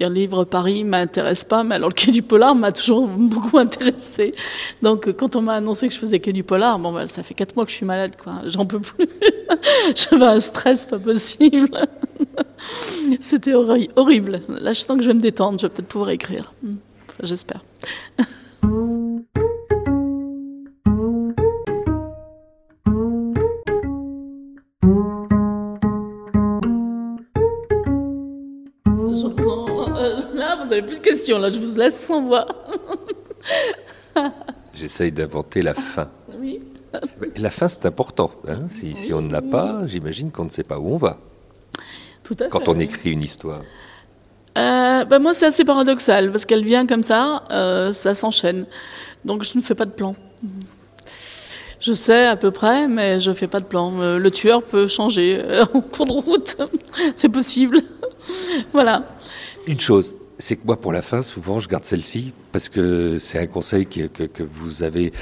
[0.00, 4.34] le livre Paris m'intéresse pas, mais alors le quai du polar m'a toujours beaucoup intéressé.
[4.82, 7.34] Donc quand on m'a annoncé que je faisais quai du polar, bon, ben, ça fait
[7.34, 8.40] quatre mois que je suis malade, quoi.
[8.46, 9.08] J'en peux plus.
[9.94, 11.70] J'avais un stress pas possible.
[13.20, 14.40] C'était horrible.
[14.48, 15.58] Là, je sens que je vais me détendre.
[15.58, 16.52] Je vais peut-être pouvoir écrire.
[17.22, 17.62] J'espère.
[30.82, 32.46] Plus de questions, là, je vous laisse sans voix.
[34.74, 36.10] J'essaye d'inventer la fin.
[36.38, 36.60] Oui.
[37.36, 38.30] La fin, c'est important.
[38.46, 38.68] Hein.
[38.68, 41.18] si, on ne l'a pas, j'imagine qu'on ne sait pas où on va.
[42.24, 42.84] Tout à quand fait, on oui.
[42.84, 43.62] écrit une histoire
[44.56, 48.66] Euh, bah, moi, c'est assez paradoxal parce qu'elle vient comme ça, euh, ça s'enchaîne.
[49.24, 50.14] Donc, je ne fais pas de plan.
[51.80, 54.00] Je sais à peu près, mais je fais pas de plan.
[54.00, 56.56] Euh, le tueur peut changer euh, en cours de route,
[57.14, 57.80] c'est possible.
[58.72, 59.04] voilà.
[59.66, 63.38] Une chose, c'est que moi, pour la fin, souvent, je garde celle-ci parce que c'est
[63.38, 65.12] un conseil que, que, vous avez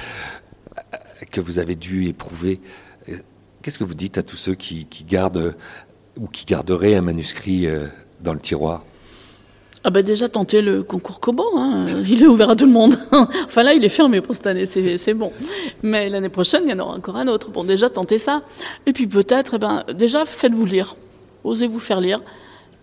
[1.30, 2.60] que vous avez dû éprouver.
[3.62, 5.56] Qu'est-ce que vous dites à tous ceux qui, gardent
[6.18, 7.86] ou qui garderaient un manuscrit euh,
[8.20, 8.84] dans le tiroir?
[9.82, 11.86] Ah bah déjà tenter le concours Kobo, hein.
[12.08, 12.98] il est ouvert à tout le monde.
[13.44, 15.32] enfin là il est fermé pour cette année, c'est c'est bon.
[15.84, 17.50] Mais l'année prochaine il y en aura encore un autre.
[17.50, 18.42] Bon déjà tentez ça.
[18.86, 20.96] Et puis peut-être, eh ben, déjà faites-vous lire,
[21.44, 22.20] osez vous faire lire.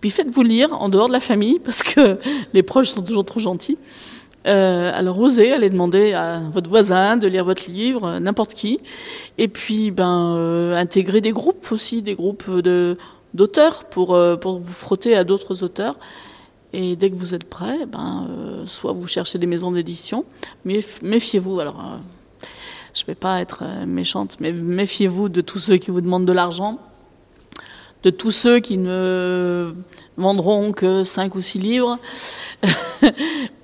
[0.04, 2.18] Puis faites-vous lire en dehors de la famille parce que
[2.52, 3.78] les proches sont toujours trop gentils.
[4.46, 8.80] Euh, alors osez aller demander à votre voisin de lire votre livre, euh, n'importe qui.
[9.38, 12.98] Et puis ben euh, intégrer des groupes aussi, des groupes de
[13.32, 14.08] d'auteurs pour
[14.42, 15.96] pour vous frotter à d'autres auteurs.
[16.74, 18.28] Et dès que vous êtes prêt, ben,
[18.66, 20.26] soit vous cherchez des maisons d'édition,
[20.66, 21.60] mais méfiez-vous.
[21.60, 21.82] Alors,
[22.92, 26.32] je ne vais pas être méchante, mais méfiez-vous de tous ceux qui vous demandent de
[26.34, 26.78] l'argent,
[28.04, 29.72] de tous ceux qui ne
[30.16, 31.98] vendront que 5 ou 6 livres.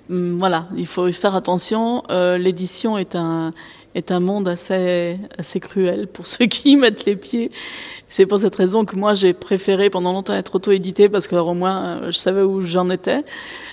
[0.09, 2.03] Hum, voilà, il faut faire attention.
[2.11, 3.53] Euh, L'édition est un,
[3.95, 7.51] est un monde assez, assez cruel pour ceux qui y mettent les pieds.
[8.09, 11.49] C'est pour cette raison que moi j'ai préféré pendant longtemps être auto-édité parce que alors,
[11.49, 13.23] au moins euh, je savais où j'en étais.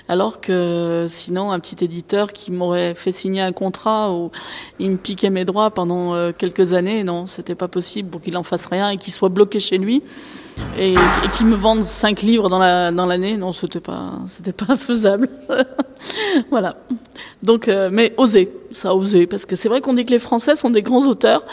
[0.10, 4.32] Alors que sinon un petit éditeur qui m'aurait fait signer un contrat où
[4.80, 8.38] il me piquait mes droits pendant euh, quelques années, non, c'était pas possible pour qu'il
[8.38, 10.04] en fasse rien et qu'il soit bloqué chez lui
[10.78, 10.96] et,
[11.34, 15.30] qu'il me vende cinq livres dans la dans l'année, non, c'était pas c'était pas faisable.
[16.50, 16.78] voilà.
[17.44, 20.56] Donc, euh, mais oser, ça oser, parce que c'est vrai qu'on dit que les Français
[20.56, 21.46] sont des grands auteurs.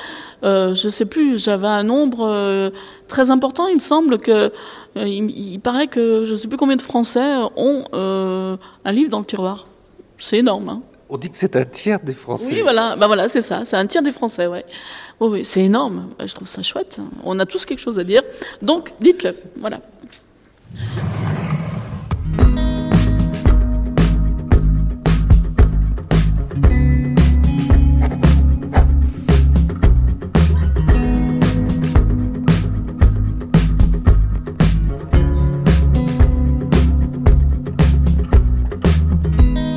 [0.45, 2.71] Euh, je sais plus, j'avais un nombre euh,
[3.09, 3.67] très important.
[3.67, 4.53] Il me semble que
[4.97, 9.25] euh, il, paraît que je sais plus combien de Français ont un livre dans le
[9.25, 9.67] tiroir.
[10.19, 10.69] C'est énorme.
[10.69, 10.83] Hein.
[11.09, 12.55] On dit que c'est un tiers des Français.
[12.55, 13.65] Oui, voilà, bah voilà, c'est ça.
[13.65, 14.65] C'est un tiers des Français, ouais.
[15.21, 16.09] Oui, oui, c'est énorme.
[16.19, 16.99] Je trouve ça chouette.
[17.23, 18.23] On a tous quelque chose à dire.
[18.63, 19.37] Donc, dites-le.
[19.61, 19.81] Voilà.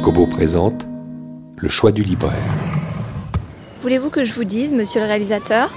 [0.04, 0.88] Kobo présente
[1.60, 2.38] le choix du libraire.
[3.82, 5.76] Voulez-vous que je vous dise, monsieur le réalisateur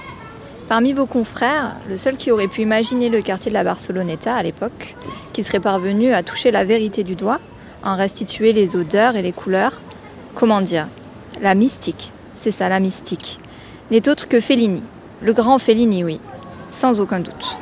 [0.69, 4.43] Parmi vos confrères, le seul qui aurait pu imaginer le quartier de la Barceloneta à
[4.43, 4.95] l'époque,
[5.33, 7.39] qui serait parvenu à toucher la vérité du doigt,
[7.83, 9.81] en restituer les odeurs et les couleurs,
[10.35, 10.87] comment dire
[11.41, 13.39] La mystique, c'est ça, la mystique,
[13.89, 14.83] n'est autre que Fellini,
[15.21, 16.21] le grand Fellini, oui,
[16.69, 17.57] sans aucun doute.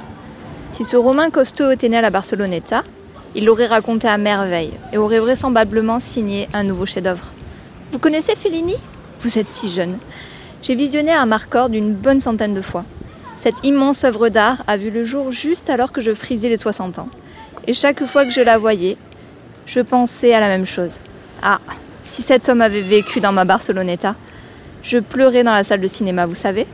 [0.72, 2.84] Si ce Romain costaud était né à la Barceloneta,
[3.34, 7.34] il l'aurait raconté à merveille et aurait vraisemblablement signé un nouveau chef-d'œuvre.
[7.92, 8.76] Vous connaissez Fellini?
[9.22, 9.98] Vous êtes si jeune.
[10.62, 12.86] J'ai visionné un Marcord d'une bonne centaine de fois.
[13.40, 17.00] Cette immense œuvre d'art a vu le jour juste alors que je frisais les 60
[17.00, 17.10] ans.
[17.66, 18.96] Et chaque fois que je la voyais,
[19.66, 21.00] je pensais à la même chose.
[21.42, 21.60] Ah,
[22.04, 24.16] si cet homme avait vécu dans ma Barceloneta,
[24.84, 26.68] je pleurais dans la salle de cinéma, vous savez.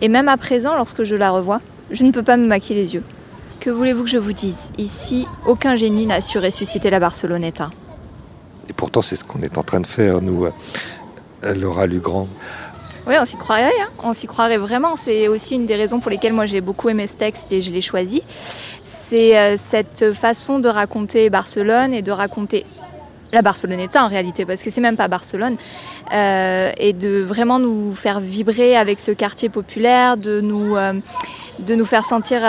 [0.00, 1.60] Et même à présent, lorsque je la revois,
[1.92, 3.04] je ne peux pas me maquiller les yeux.
[3.60, 4.72] Que voulez-vous que je vous dise?
[4.78, 7.70] Ici, aucun génie n'a su ressusciter la Barceloneta.
[8.68, 12.28] Et pourtant, c'est ce qu'on est en train de faire, nous, euh, Laura Lugrand.
[13.06, 13.88] Oui, on s'y croirait, hein.
[14.02, 14.96] on s'y croirait vraiment.
[14.96, 17.70] C'est aussi une des raisons pour lesquelles moi j'ai beaucoup aimé ce texte et je
[17.70, 18.22] l'ai choisi.
[18.82, 22.64] C'est euh, cette façon de raconter Barcelone et de raconter
[23.32, 25.56] la Barceloneta en réalité, parce que c'est même pas Barcelone,
[26.12, 30.76] euh, et de vraiment nous faire vibrer avec ce quartier populaire, de nous,
[31.58, 32.42] de nous faire sentir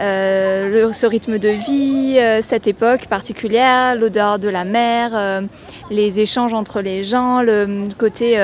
[0.00, 5.42] euh, ce rythme de vie, euh, cette époque particulière, l'odeur de la mer, euh,
[5.90, 8.38] les échanges entre les gens, le côté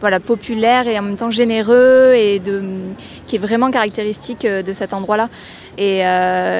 [0.00, 2.62] voilà populaire et en même temps généreux et de,
[3.26, 5.28] qui est vraiment caractéristique de cet endroit-là.
[5.76, 6.02] Et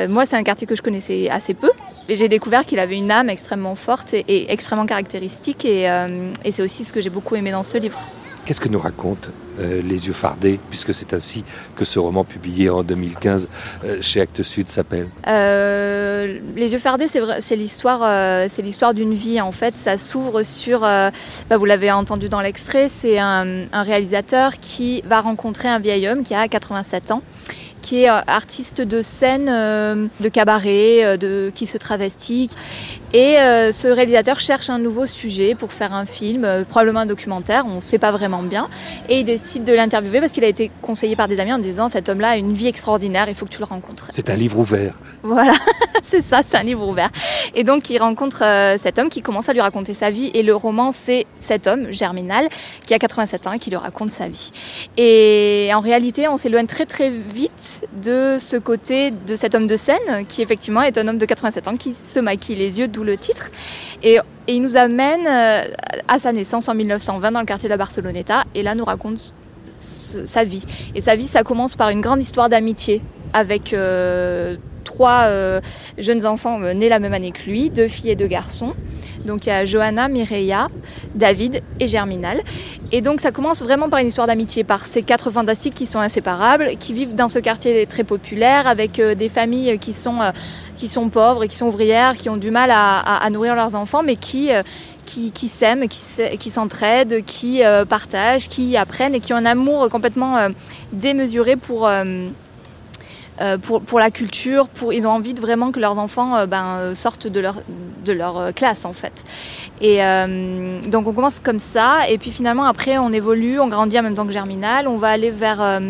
[0.08, 1.70] moi, c'est un quartier que je connaissais assez peu.
[2.08, 5.64] Et j'ai découvert qu'il avait une âme extrêmement forte et, extrêmement caractéristique.
[5.64, 5.86] Et
[6.50, 8.00] c'est aussi ce que j'ai beaucoup aimé dans ce livre.
[8.44, 11.44] Qu'est-ce que nous raconte euh, Les yeux fardés, puisque c'est ainsi
[11.76, 13.48] que ce roman publié en 2015
[13.84, 15.08] euh, chez Actes Sud s'appelle?
[15.26, 19.40] Euh, les yeux fardés, c'est l'histoire, c'est l'histoire d'une vie.
[19.40, 21.10] En fait, ça s'ouvre sur, bah,
[21.56, 26.22] vous l'avez entendu dans l'extrait, c'est un, un réalisateur qui va rencontrer un vieil homme
[26.22, 27.22] qui a 87 ans
[27.80, 32.48] qui est artiste de scène, de cabaret, de, qui se travestit.
[33.14, 37.06] Et euh, ce réalisateur cherche un nouveau sujet pour faire un film, euh, probablement un
[37.06, 38.68] documentaire, on ne sait pas vraiment bien.
[39.08, 41.88] Et il décide de l'interviewer parce qu'il a été conseillé par des amis en disant
[41.88, 44.08] cet homme-là a une vie extraordinaire, il faut que tu le rencontres.
[44.12, 44.94] C'est un livre ouvert.
[45.22, 45.52] Voilà,
[46.02, 47.10] c'est ça, c'est un livre ouvert.
[47.54, 50.32] Et donc il rencontre euh, cet homme qui commence à lui raconter sa vie.
[50.34, 52.48] Et le roman, c'est cet homme, Germinal,
[52.84, 54.50] qui a 87 ans et qui lui raconte sa vie.
[54.96, 59.76] Et en réalité, on s'éloigne très très vite de ce côté de cet homme de
[59.76, 63.03] scène, qui effectivement est un homme de 87 ans qui se maquille les yeux, d'où
[63.04, 63.50] le titre.
[64.02, 65.72] Et, il nous amène euh,
[66.06, 68.44] à sa naissance en 1920 dans le quartier de la Barceloneta.
[68.54, 69.32] Et là, nous raconte
[69.78, 70.64] sa vie.
[70.94, 73.00] Et sa vie, ça commence par une grande histoire d'amitié
[73.32, 75.60] avec euh, trois euh,
[75.96, 78.74] jeunes enfants nés la même année que lui, deux filles et deux garçons.
[79.24, 80.68] Donc il y a Johanna, Mireia,
[81.14, 82.42] David et Germinal.
[82.92, 86.00] Et donc ça commence vraiment par une histoire d'amitié, par ces quatre fantastiques qui sont
[86.00, 90.20] inséparables, qui vivent dans ce quartier très populaire, avec des familles qui sont,
[90.76, 94.02] qui sont pauvres et qui sont ouvrières, qui ont du mal à, nourrir leurs enfants,
[94.02, 94.62] mais qui, euh,
[95.04, 100.36] qui, s'aiment, qui s'entraident, qui euh, partagent, qui apprennent et qui ont un amour complètement
[100.36, 100.48] euh,
[100.92, 101.88] démesuré pour...
[103.62, 107.26] pour, pour la culture, pour, ils ont envie de vraiment que leurs enfants ben, sortent
[107.26, 107.56] de leur,
[108.04, 109.24] de leur classe en fait.
[109.80, 109.98] Et
[110.88, 114.14] donc on commence comme ça, et puis finalement après on évolue, on grandit en même
[114.14, 115.80] temps que Germinal, on va aller vers...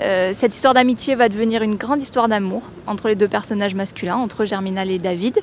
[0.00, 4.16] euh, cette histoire d'amitié va devenir une grande histoire d'amour entre les deux personnages masculins,
[4.16, 5.40] entre Germinal et David.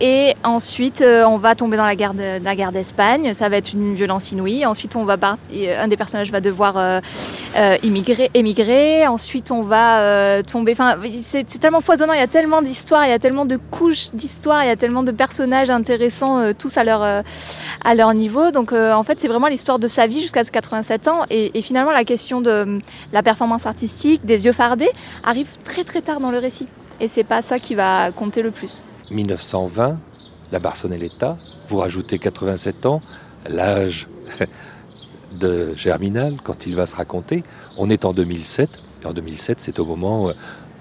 [0.00, 3.32] Et ensuite, euh, on va tomber dans la guerre d'Espagne.
[3.32, 4.66] Ça va être une violence inouïe.
[4.66, 7.00] Ensuite, on va part- un des personnages va devoir euh,
[7.56, 9.06] euh, émigrer.
[9.06, 10.72] Ensuite, on va euh, tomber.
[10.72, 12.12] Enfin, c'est tellement foisonnant.
[12.12, 14.76] Il y a tellement d'histoires, il y a tellement de couches d'histoires, il y a
[14.76, 18.50] tellement de personnages intéressants, euh, tous à leur euh, niveau.
[18.50, 21.22] Donc, euh, en fait, c'est vraiment l'histoire de sa vie jusqu'à ses 87 ans.
[21.30, 22.78] Et, et finalement, la question de euh,
[23.14, 24.90] la performance artistique, des yeux fardés,
[25.24, 26.68] arrive très très tard dans le récit.
[27.00, 28.82] Et c'est pas ça qui va compter le plus.
[29.10, 29.98] 1920,
[30.52, 31.36] la Barceloneta,
[31.68, 33.00] vous rajoutez 87 ans,
[33.48, 34.08] l'âge
[35.40, 37.44] de Germinal, quand il va se raconter.
[37.76, 38.70] On est en 2007,
[39.02, 40.32] et en 2007, c'est au moment euh,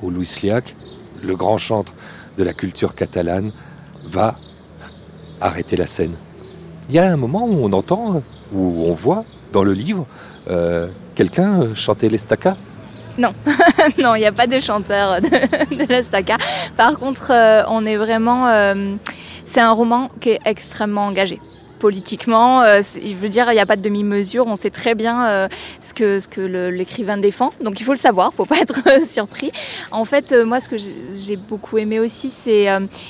[0.02, 0.76] où Louis Sliac,
[1.24, 1.94] le grand chantre
[2.38, 3.52] de la culture catalane,
[4.06, 4.36] va
[5.42, 6.16] arrêter la scène.
[6.90, 8.22] Il y a un moment où on entend,
[8.54, 10.06] où on voit dans le livre,
[10.50, 12.58] euh, quelqu'un chanter l'estaca.
[13.98, 15.28] non, il n'y a pas de chanteur de,
[15.76, 16.38] de la.
[16.76, 18.48] Par contre, euh, on est vraiment.
[18.48, 18.96] euh,
[19.46, 21.40] c'est un roman qui est extrêmement engagé.
[21.80, 24.48] Politiquement, euh, je veux dire, il n'y a pas de demi-mesure.
[24.48, 25.48] On sait très bien euh,
[25.82, 27.52] ce que, ce que l'écrivain défend.
[27.62, 29.52] Donc il faut le savoir, il faut pas être euh, surpris.
[29.92, 32.68] En fait, euh, moi, ce que j'ai beaucoup aimé aussi, c'est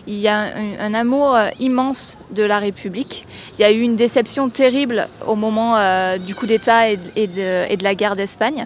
[0.07, 0.47] il y a
[0.79, 3.27] un, amour immense de la République.
[3.57, 7.77] Il y a eu une déception terrible au moment du coup d'État et, de- et
[7.77, 8.65] de, la guerre d'Espagne.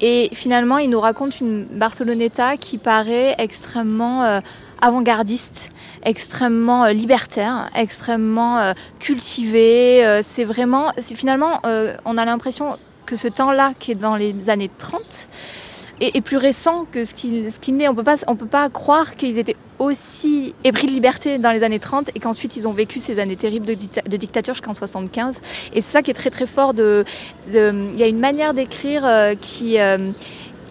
[0.00, 4.40] Et finalement, il nous raconte une Barceloneta qui paraît extrêmement
[4.80, 5.70] avant-gardiste,
[6.02, 10.04] extrêmement euh, libertaire, extrêmement euh, cultivée.
[10.04, 11.60] Euh, c'est vraiment, c'est finalement,
[12.04, 15.28] on a l'impression que ce temps-là, qui est dans les années 30,
[16.00, 17.88] est, plus récent que ce qu'il ce n'est.
[17.88, 21.62] On peut pas, on peut pas croire qu'ils étaient aussi épris de liberté dans les
[21.62, 24.74] années 30 et qu'ensuite ils ont vécu ces années terribles de, dicta- de dictature jusqu'en
[24.74, 25.40] 75.
[25.72, 26.74] Et c'est ça qui est très très fort.
[26.74, 27.04] De,
[27.48, 29.06] il y a une manière d'écrire
[29.40, 29.78] qui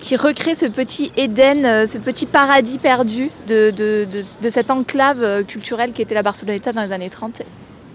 [0.03, 4.69] qui recrée ce petit Éden, euh, ce petit paradis perdu de, de, de, de cette
[4.69, 7.41] enclave euh, culturelle qui était la Barceloneta dans les années 30.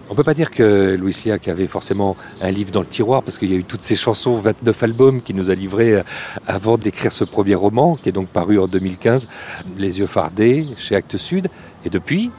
[0.09, 3.37] On peut pas dire que Louis Sliac avait forcément un livre dans le tiroir parce
[3.37, 6.03] qu'il y a eu toutes ces chansons, 29 albums qu'il nous a livrés euh,
[6.47, 9.29] avant d'écrire ce premier roman qui est donc paru en 2015,
[9.77, 11.49] Les yeux fardés chez Actes Sud.
[11.85, 12.31] Et depuis,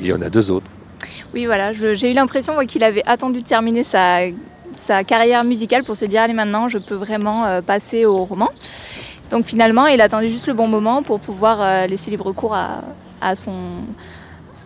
[0.00, 0.66] il y en a deux autres.
[1.32, 4.22] Oui, voilà, j'ai eu l'impression qu'il avait attendu de terminer sa,
[4.72, 8.50] sa carrière musicale pour se dire allez maintenant je peux vraiment passer au roman.
[9.30, 12.54] Donc finalement il a attendu juste le bon moment pour pouvoir euh, laisser libre cours
[12.54, 12.82] à,
[13.20, 13.52] à son,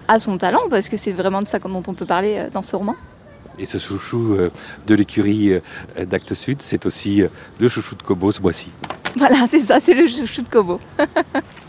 [0.09, 2.63] à son talent parce que c'est vraiment de ça dont on peut parler euh, dans
[2.63, 2.95] ce roman.
[3.59, 4.51] Et ce chouchou euh,
[4.87, 5.53] de l'écurie
[6.07, 7.23] d'Actes Sud, c'est aussi
[7.59, 8.71] le chouchou de Kobo ce mois-ci.
[9.17, 10.79] Voilà, c'est ça, c'est le chouchou de Kobo.